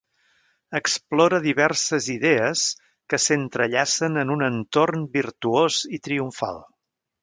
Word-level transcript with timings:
Explora 0.79 1.39
diverses 1.43 2.07
idees 2.15 2.65
que 3.13 3.21
s'entrellacen 3.27 4.21
en 4.25 4.35
un 4.39 4.49
entorn 4.51 5.09
virtuós 5.23 5.83
i 6.01 6.05
triomfal. 6.11 6.65